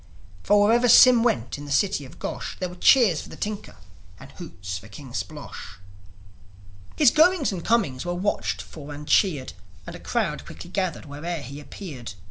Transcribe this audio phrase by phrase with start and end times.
[0.41, 3.75] For, wherever Sym went in the city of Gosh, There were cheers for the tinker,
[4.19, 5.75] and hoots for King Splosh.
[6.95, 9.53] His goings and comings were watched for and cheered;
[9.85, 12.13] And a crowd quickly gathered where'er he appeared.